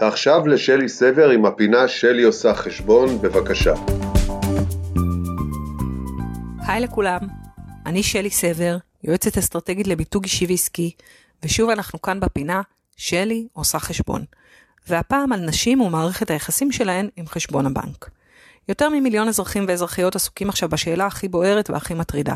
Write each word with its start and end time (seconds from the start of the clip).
ועכשיו 0.00 0.46
לשלי 0.46 0.88
סבר 0.88 1.30
עם 1.30 1.46
הפינה 1.46 1.88
שלי 1.88 2.22
עושה 2.22 2.54
חשבון, 2.54 3.22
בבקשה. 3.22 3.74
היי 6.68 6.80
לכולם, 6.80 7.18
אני 7.86 8.02
שלי 8.02 8.30
סבר, 8.30 8.76
יועצת 9.04 9.38
אסטרטגית 9.38 9.86
לביטוג 9.86 10.24
אישי 10.24 10.46
ועסקי, 10.46 10.90
ושוב 11.42 11.70
אנחנו 11.70 12.02
כאן 12.02 12.20
בפינה, 12.20 12.62
שלי 12.96 13.46
עושה 13.52 13.78
חשבון. 13.78 14.24
והפעם 14.88 15.32
על 15.32 15.40
נשים 15.40 15.80
ומערכת 15.80 16.30
היחסים 16.30 16.72
שלהן 16.72 17.08
עם 17.16 17.26
חשבון 17.26 17.66
הבנק. 17.66 18.10
יותר 18.68 18.88
ממיליון 18.88 19.28
אזרחים 19.28 19.64
ואזרחיות 19.68 20.16
עסוקים 20.16 20.48
עכשיו 20.48 20.68
בשאלה 20.68 21.06
הכי 21.06 21.28
בוערת 21.28 21.70
והכי 21.70 21.94
מטרידה, 21.94 22.34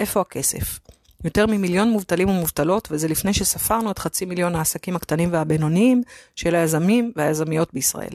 איפה 0.00 0.20
הכסף? 0.20 0.78
יותר 1.24 1.46
ממיליון 1.46 1.90
מובטלים 1.90 2.28
ומובטלות, 2.28 2.88
וזה 2.90 3.08
לפני 3.08 3.34
שספרנו 3.34 3.90
את 3.90 3.98
חצי 3.98 4.24
מיליון 4.24 4.56
העסקים 4.56 4.96
הקטנים 4.96 5.32
והבינוניים 5.32 6.02
של 6.36 6.54
היזמים 6.54 7.12
והיזמיות 7.16 7.68
בישראל. 7.72 8.12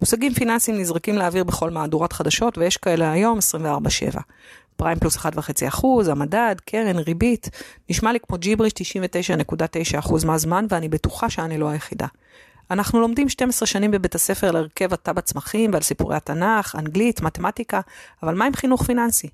מושגים 0.00 0.34
פיננסיים 0.34 0.78
נזרקים 0.78 1.18
לאוויר 1.18 1.44
בכל 1.44 1.70
מהדורת 1.70 2.12
חדשות, 2.12 2.58
ויש 2.58 2.76
כאלה 2.76 3.12
היום 3.12 3.38
24/7. 3.38 4.20
פריים 4.76 4.98
פלוס 4.98 5.16
1.5%, 5.16 6.08
המדד, 6.10 6.56
קרן, 6.64 6.98
ריבית, 6.98 7.50
נשמע 7.90 8.12
לי 8.12 8.18
כמו 8.20 8.38
ג'יבריש 8.38 8.72
99.9% 8.72 10.26
מהזמן, 10.26 10.66
ואני 10.68 10.88
בטוחה 10.88 11.30
שאני 11.30 11.58
לא 11.58 11.68
היחידה. 11.68 12.06
אנחנו 12.70 13.00
לומדים 13.00 13.28
12 13.28 13.66
שנים 13.66 13.90
בבית 13.90 14.14
הספר 14.14 14.48
על 14.48 14.56
הרכב 14.56 14.92
התא 14.92 15.12
בצמחים 15.12 15.72
ועל 15.72 15.82
סיפורי 15.82 16.16
התנ"ך, 16.16 16.76
אנגלית, 16.78 17.20
מתמטיקה, 17.20 17.80
אבל 18.22 18.34
מה 18.34 18.44
עם 18.44 18.54
חינוך 18.54 18.82
פיננסי? 18.82 19.28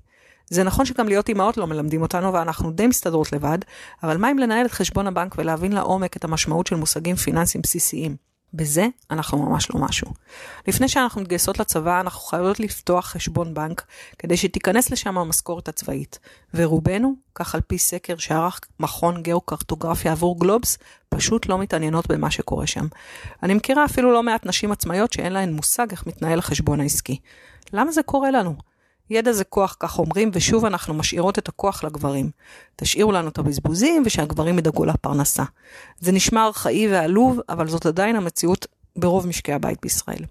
זה 0.49 0.63
נכון 0.63 0.85
שגם 0.85 1.07
להיות 1.07 1.29
אימהות 1.29 1.57
לא 1.57 1.67
מלמדים 1.67 2.01
אותנו 2.01 2.33
ואנחנו 2.33 2.71
די 2.71 2.87
מסתדרות 2.87 3.31
לבד, 3.31 3.59
אבל 4.03 4.17
מה 4.17 4.31
אם 4.31 4.37
לנהל 4.37 4.65
את 4.65 4.71
חשבון 4.71 5.07
הבנק 5.07 5.35
ולהבין 5.37 5.71
לעומק 5.71 6.17
את 6.17 6.23
המשמעות 6.23 6.67
של 6.67 6.75
מושגים 6.75 7.15
פיננסיים 7.15 7.61
בסיסיים? 7.61 8.15
בזה 8.55 8.87
אנחנו 9.11 9.37
ממש 9.37 9.71
לא 9.73 9.79
משהו. 9.81 10.13
לפני 10.67 10.89
שאנחנו 10.89 11.21
מתגייסות 11.21 11.59
לצבא, 11.59 11.99
אנחנו 11.99 12.19
חייבות 12.21 12.59
לפתוח 12.59 13.05
חשבון 13.05 13.53
בנק, 13.53 13.85
כדי 14.19 14.37
שתיכנס 14.37 14.91
לשם 14.91 15.17
המשכורת 15.17 15.67
הצבאית. 15.67 16.19
ורובנו, 16.53 17.15
כך 17.35 17.55
על 17.55 17.61
פי 17.61 17.77
סקר 17.77 18.17
שערך 18.17 18.59
מכון 18.79 19.21
גיאוקרטוגרפיה 19.21 20.11
עבור 20.11 20.39
גלובס, 20.39 20.77
פשוט 21.09 21.45
לא 21.45 21.57
מתעניינות 21.57 22.07
במה 22.07 22.31
שקורה 22.31 22.67
שם. 22.67 22.87
אני 23.43 23.53
מכירה 23.53 23.85
אפילו 23.85 24.13
לא 24.13 24.23
מעט 24.23 24.45
נשים 24.45 24.71
עצמאיות 24.71 25.13
שאין 25.13 25.33
להן 25.33 25.53
מושג 25.53 25.87
איך 25.91 26.07
מתנהל 26.07 26.39
החשבון 26.39 26.79
העסקי. 26.81 27.19
למה 27.73 27.91
זה 27.91 28.03
קורה 28.03 28.31
לנו? 28.31 28.55
ידע 29.09 29.31
זה 29.31 29.43
כוח, 29.43 29.75
כך 29.79 29.99
אומרים, 29.99 30.31
ושוב 30.33 30.65
אנחנו 30.65 30.93
משאירות 30.93 31.39
את 31.39 31.47
הכוח 31.47 31.83
לגברים. 31.83 32.29
תשאירו 32.75 33.11
לנו 33.11 33.29
את 33.29 33.37
הבזבוזים 33.37 34.03
ושהגברים 34.05 34.59
ידאגו 34.59 34.85
לפרנסה. 34.85 35.43
זה 35.99 36.11
נשמע 36.11 36.45
ארכאי 36.45 36.87
ועלוב, 36.91 37.39
אבל 37.49 37.67
זאת 37.67 37.85
עדיין 37.85 38.15
המציאות 38.15 38.67
ברוב 38.95 39.27
משקי 39.27 39.53
הבית 39.53 39.77
בישראל. 39.81 40.25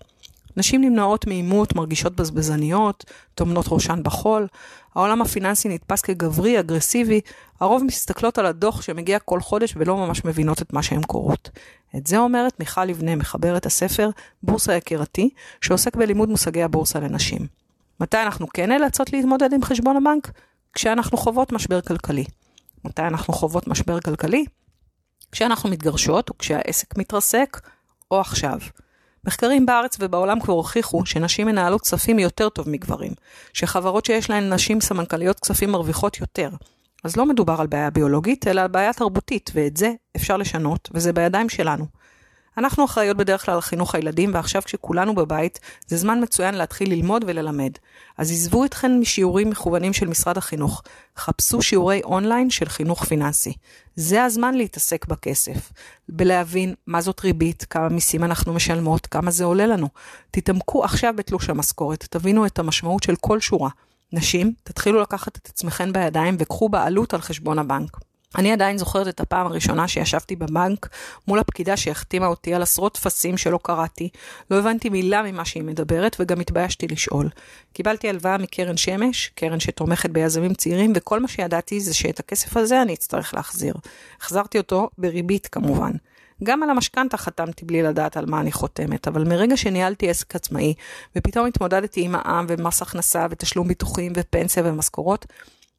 נשים 0.57 0.81
נמנעות 0.81 1.27
מעימות, 1.27 1.75
מרגישות 1.75 2.17
בזבזניות, 2.17 3.05
טומנות 3.35 3.65
ראשן 3.69 4.01
בחול. 4.03 4.47
העולם 4.95 5.23
הפיננסי 5.23 5.69
נתפס 5.69 6.01
כגברי, 6.01 6.61
אגרסיבי. 6.61 7.21
הרוב 7.61 7.85
מסתכלות 7.85 8.39
על 8.39 8.47
הדוח 8.47 8.83
שמגיע 8.83 9.19
כל 9.19 9.41
חודש 9.41 9.75
ולא 9.77 9.97
ממש 9.97 10.25
מבינות 10.25 10.63
את 10.63 10.73
מה 10.73 10.83
שהן 10.83 11.03
קוראות. 11.03 11.51
את 11.97 12.07
זה 12.07 12.19
אומרת 12.19 12.61
מיכל 12.61 12.85
לבנה, 12.85 13.17
מחברת 13.17 13.67
הספר 13.67 14.11
בורסה 14.43 14.75
יקירתי, 14.75 15.31
שעוסק 15.61 15.97
בלימוד 15.97 16.29
מושגי 16.29 16.63
הבורסה 16.63 17.01
לנשים. 17.01 17.64
מתי 18.01 18.23
אנחנו 18.23 18.47
כן 18.55 18.73
נאלצות 18.73 19.13
להתמודד 19.13 19.53
עם 19.53 19.63
חשבון 19.63 19.97
הבנק? 19.97 20.31
כשאנחנו 20.73 21.17
חוות 21.17 21.53
משבר 21.53 21.81
כלכלי. 21.81 22.25
מתי 22.85 23.03
אנחנו 23.03 23.35
חוות 23.35 23.69
משבר 23.69 24.01
כלכלי? 24.01 24.45
כשאנחנו 25.33 25.71
מתגרשות 25.71 26.31
או 26.31 26.39
כשהעסק 26.39 26.99
מתרסק, 26.99 27.61
או 28.11 28.21
עכשיו. 28.21 28.59
מחקרים 29.27 29.67
בארץ 29.67 29.97
ובעולם 30.01 30.41
כבר 30.41 30.55
הוכיחו 30.55 31.07
שנשים 31.07 31.47
מנהלות 31.47 31.81
כספים 31.81 32.19
יותר 32.19 32.49
טוב 32.49 32.69
מגברים, 32.69 33.13
שחברות 33.53 34.05
שיש 34.05 34.31
להן 34.31 34.53
נשים 34.53 34.81
סמנכ"ליות 34.81 35.41
כספים 35.41 35.71
מרוויחות 35.71 36.21
יותר. 36.21 36.51
אז 37.05 37.17
לא 37.17 37.27
מדובר 37.27 37.61
על 37.61 37.67
בעיה 37.67 37.91
ביולוגית, 37.91 38.47
אלא 38.47 38.61
על 38.61 38.69
בעיה 38.69 38.93
תרבותית, 38.93 39.51
ואת 39.55 39.77
זה 39.77 39.93
אפשר 40.17 40.37
לשנות, 40.37 40.89
וזה 40.95 41.13
בידיים 41.13 41.49
שלנו. 41.49 41.87
אנחנו 42.59 42.85
אחראיות 42.85 43.17
בדרך 43.17 43.45
כלל 43.45 43.55
על 43.55 43.61
חינוך 43.61 43.95
הילדים, 43.95 44.35
ועכשיו 44.35 44.63
כשכולנו 44.63 45.15
בבית, 45.15 45.61
זה 45.87 45.97
זמן 45.97 46.23
מצוין 46.23 46.55
להתחיל 46.55 46.91
ללמוד 46.91 47.25
וללמד. 47.27 47.71
אז 48.19 48.31
עזבו 48.31 48.65
אתכן 48.65 48.99
משיעורים 49.01 49.51
מכוונים 49.51 49.93
של 49.93 50.07
משרד 50.07 50.39
החינוך. 50.39 50.83
חפשו 51.17 51.63
שיעורי 51.63 52.01
אונליין 52.05 52.51
של 52.51 52.69
חינוך 52.69 53.05
פיננסי. 53.05 53.53
זה 53.97 54.25
הזמן 54.25 54.55
להתעסק 54.55 55.07
בכסף. 55.07 55.73
בלהבין 56.09 56.75
מה 56.87 57.01
זאת 57.01 57.21
ריבית, 57.21 57.67
כמה 57.71 57.89
מיסים 57.89 58.25
אנחנו 58.25 58.53
משלמות, 58.55 59.07
כמה 59.07 59.31
זה 59.31 59.45
עולה 59.45 59.67
לנו. 59.67 59.89
תתעמקו 60.31 60.85
עכשיו 60.85 61.15
בתלוש 61.17 61.51
המשכורת, 61.51 62.07
תבינו 62.11 62.47
את 62.47 62.59
המשמעות 62.59 63.03
של 63.03 63.17
כל 63.17 63.41
שורה. 63.41 63.71
נשים, 64.13 64.53
תתחילו 64.65 65.01
לקחת 65.01 65.37
את 65.37 65.47
עצמכן 65.47 65.93
בידיים 65.93 66.37
וקחו 66.39 66.69
בעלות 66.69 67.15
על 67.15 67.21
חשבון 67.21 67.59
הבנק. 67.59 67.97
אני 68.37 68.53
עדיין 68.53 68.79
זוכרת 68.79 69.09
את 69.09 69.21
הפעם 69.21 69.47
הראשונה 69.47 69.89
שישבתי 69.89 70.37
בבנק 70.37 70.89
מול 71.29 71.39
הפקידה 71.39 71.77
שהחתימה 71.77 72.27
אותי 72.27 72.55
על 72.55 72.63
עשרות 72.63 72.95
טפסים 72.95 73.37
שלא 73.37 73.59
קראתי, 73.63 74.09
לא 74.51 74.59
הבנתי 74.59 74.89
מילה 74.89 75.23
ממה 75.23 75.45
שהיא 75.45 75.63
מדברת 75.63 76.17
וגם 76.21 76.41
התביישתי 76.41 76.87
לשאול. 76.87 77.29
קיבלתי 77.73 78.09
הלוואה 78.09 78.39
מקרן 78.39 78.77
שמש, 78.77 79.31
קרן 79.35 79.61
שתומכת 79.61 80.11
ביזמים 80.11 80.55
צעירים, 80.55 80.93
וכל 80.97 81.21
מה 81.21 81.29
שידעתי 81.29 81.81
זה 81.81 81.95
שאת 81.95 82.21
הכסף 82.21 82.57
הזה 82.57 82.83
אני 82.83 82.95
אצטרך 82.95 83.35
להחזיר. 83.35 83.75
החזרתי 84.21 84.59
אותו 84.59 84.91
בריבית 84.99 85.47
כמובן. 85.47 85.93
גם 86.43 86.63
על 86.63 86.71
המשכנתה 86.71 87.17
חתמתי 87.17 87.65
בלי 87.65 87.83
לדעת 87.83 88.17
על 88.17 88.27
מה 88.27 88.41
אני 88.41 88.53
חותמת, 88.53 89.09
אבל 89.09 89.25
מרגע 89.25 89.57
שניהלתי 89.57 90.11
עסק 90.11 90.37
עצמאי, 90.37 90.75
ופתאום 91.17 91.47
התמודדתי 91.47 92.05
עם 92.05 92.13
מע"מ 92.13 92.47
ומס 92.49 92.83
הכנסה 92.83 93.27
ותשלום 93.31 93.69
ביטוחים 93.69 94.13
ופנסיה 94.17 94.63
ומשכורות, 94.67 95.27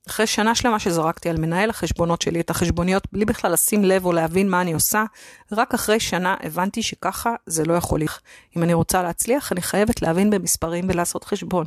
אחרי 0.08 0.28
שנה 0.28 0.56
שלמה 0.56 0.80
שזרקתי 0.80 1.30
על 1.30 1.38
מנהל 1.38 1.70
החשבונות 1.70 2.22
שלי 2.22 2.40
את 2.40 2.50
החשבוניות 2.50 3.04
בלי 3.12 3.26
בכלל 3.26 3.52
לשים 3.52 3.84
לב 3.84 4.06
או 4.06 4.12
להבין 4.12 4.50
מה 4.50 4.62
אני 4.62 4.74
עושה, 4.74 5.04
רק 5.52 5.74
אחרי 5.74 6.00
שנה 6.00 6.36
הבנתי 6.44 6.84
שככה 6.84 7.36
זה 7.46 7.66
לא 7.66 7.74
יכול 7.74 8.00
להיות. 8.00 8.20
אם 8.58 8.64
אני 8.64 8.74
רוצה 8.74 9.04
להצליח, 9.04 9.52
אני 9.52 9.62
חייבת 9.62 10.02
להבין 10.02 10.30
במספרים 10.30 10.86
ולעשות 10.90 11.24
חשבון. 11.24 11.66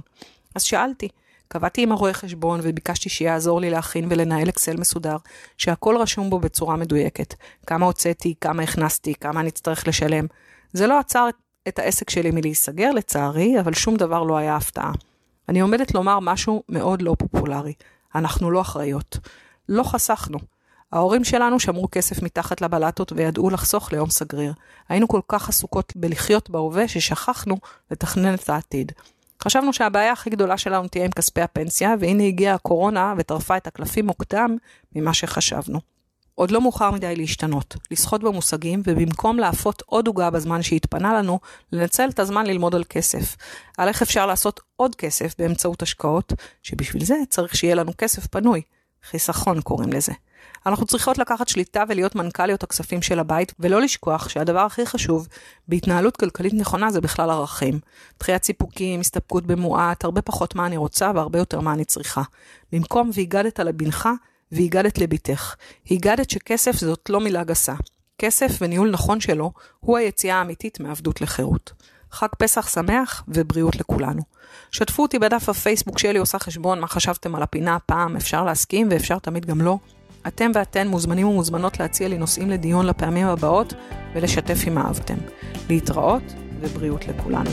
אז 0.54 0.62
שאלתי, 0.62 1.08
קבעתי 1.48 1.82
עם 1.82 1.92
הרואה 1.92 2.12
חשבון 2.12 2.60
וביקשתי 2.62 3.08
שיעזור 3.08 3.60
לי 3.60 3.70
להכין 3.70 4.06
ולנהל 4.10 4.48
אקסל 4.48 4.76
מסודר, 4.76 5.16
שהכל 5.58 5.96
רשום 5.96 6.30
בו 6.30 6.38
בצורה 6.38 6.76
מדויקת. 6.76 7.34
כמה 7.66 7.86
הוצאתי, 7.86 8.34
כמה 8.40 8.62
הכנסתי, 8.62 9.14
כמה 9.14 9.40
אני 9.40 9.48
אצטרך 9.48 9.88
לשלם. 9.88 10.26
זה 10.72 10.86
לא 10.86 10.98
עצר 10.98 11.28
את 11.68 11.78
העסק 11.78 12.10
שלי 12.10 12.30
מלהיסגר 12.30 12.90
לצערי, 12.90 13.60
אבל 13.60 13.74
שום 13.74 13.96
דבר 13.96 14.22
לא 14.22 14.36
היה 14.36 14.56
הפתעה. 14.56 14.92
אני 15.48 15.60
עומדת 15.60 15.94
לומר 15.94 16.20
משהו 16.20 16.62
מאוד 16.68 17.02
לא 17.02 17.14
פופולרי. 17.18 17.72
אנחנו 18.14 18.50
לא 18.50 18.60
אחראיות. 18.60 19.18
לא 19.68 19.82
חסכנו. 19.82 20.38
ההורים 20.92 21.24
שלנו 21.24 21.60
שמרו 21.60 21.88
כסף 21.92 22.22
מתחת 22.22 22.60
לבלטות 22.60 23.12
וידעו 23.12 23.50
לחסוך 23.50 23.92
ליום 23.92 24.10
סגריר. 24.10 24.52
היינו 24.88 25.08
כל 25.08 25.20
כך 25.28 25.48
עסוקות 25.48 25.92
בלחיות 25.96 26.50
בהווה 26.50 26.88
ששכחנו 26.88 27.56
לתכנן 27.90 28.34
את 28.34 28.48
העתיד. 28.48 28.92
חשבנו 29.44 29.72
שהבעיה 29.72 30.12
הכי 30.12 30.30
גדולה 30.30 30.58
שלנו 30.58 30.88
תהיה 30.88 31.04
עם 31.04 31.10
כספי 31.10 31.40
הפנסיה, 31.40 31.94
והנה 32.00 32.24
הגיעה 32.24 32.54
הקורונה 32.54 33.14
וטרפה 33.16 33.56
את 33.56 33.66
הקלפים 33.66 34.06
מוקדם 34.06 34.56
ממה 34.94 35.14
שחשבנו. 35.14 35.80
עוד 36.38 36.50
לא 36.50 36.60
מאוחר 36.60 36.90
מדי 36.90 37.16
להשתנות, 37.16 37.76
לשחות 37.90 38.22
במושגים, 38.22 38.82
ובמקום 38.84 39.38
להפות 39.38 39.82
עוד 39.86 40.06
עוגה 40.06 40.30
בזמן 40.30 40.62
שהתפנה 40.62 41.18
לנו, 41.18 41.40
לנצל 41.72 42.08
את 42.08 42.18
הזמן 42.18 42.46
ללמוד 42.46 42.74
על 42.74 42.84
כסף. 42.88 43.36
על 43.78 43.88
איך 43.88 44.02
אפשר 44.02 44.26
לעשות 44.26 44.60
עוד 44.76 44.94
כסף 44.94 45.34
באמצעות 45.38 45.82
השקעות, 45.82 46.32
שבשביל 46.62 47.04
זה 47.04 47.14
צריך 47.28 47.56
שיהיה 47.56 47.74
לנו 47.74 47.92
כסף 47.98 48.26
פנוי. 48.26 48.62
חיסכון 49.10 49.60
קוראים 49.60 49.92
לזה. 49.92 50.12
אנחנו 50.66 50.86
צריכות 50.86 51.18
לקחת 51.18 51.48
שליטה 51.48 51.84
ולהיות 51.88 52.14
מנכ"ליות 52.14 52.62
הכספים 52.62 53.02
של 53.02 53.18
הבית, 53.18 53.54
ולא 53.60 53.80
לשכוח 53.80 54.28
שהדבר 54.28 54.60
הכי 54.60 54.86
חשוב 54.86 55.28
בהתנהלות 55.68 56.16
כלכלית 56.16 56.54
נכונה 56.54 56.90
זה 56.90 57.00
בכלל 57.00 57.30
ערכים. 57.30 57.80
דחיית 58.20 58.44
סיפוקים, 58.44 59.00
הסתפקות 59.00 59.46
במועט, 59.46 60.04
הרבה 60.04 60.22
פחות 60.22 60.54
מה 60.54 60.66
אני 60.66 60.76
רוצה 60.76 61.10
והרבה 61.14 61.38
יותר 61.38 61.60
מה 61.60 61.72
אני 61.72 61.84
צריכה. 61.84 62.22
במקום 62.72 63.10
והגדת 63.14 63.60
לבנך, 63.60 64.08
והגדת 64.52 64.98
לביתך. 64.98 65.54
הגדת 65.90 66.30
שכסף 66.30 66.76
זאת 66.76 67.10
לא 67.10 67.20
מילה 67.20 67.44
גסה. 67.44 67.74
כסף 68.18 68.52
וניהול 68.60 68.90
נכון 68.90 69.20
שלו 69.20 69.52
הוא 69.80 69.98
היציאה 69.98 70.36
האמיתית 70.36 70.80
מעבדות 70.80 71.20
לחירות. 71.20 71.72
חג 72.10 72.28
פסח 72.38 72.68
שמח 72.68 73.24
ובריאות 73.28 73.76
לכולנו. 73.76 74.22
שתפו 74.70 75.02
אותי 75.02 75.18
בדף 75.18 75.48
הפייסבוק 75.48 75.98
שלי 75.98 76.18
עושה 76.18 76.38
חשבון 76.38 76.80
מה 76.80 76.86
חשבתם 76.86 77.34
על 77.34 77.42
הפינה 77.42 77.74
הפעם, 77.74 78.16
אפשר 78.16 78.44
להסכים 78.44 78.88
ואפשר 78.90 79.18
תמיד 79.18 79.46
גם 79.46 79.60
לא. 79.60 79.78
אתם 80.26 80.50
ואתן 80.54 80.88
מוזמנים 80.88 81.28
ומוזמנות 81.28 81.80
להציע 81.80 82.08
לי 82.08 82.18
נושאים 82.18 82.50
לדיון 82.50 82.86
לפעמים 82.86 83.26
הבאות 83.26 83.74
ולשתף 84.14 84.58
אם 84.68 84.78
אהבתם. 84.78 85.16
להתראות 85.68 86.22
ובריאות 86.60 87.08
לכולנו. 87.08 87.50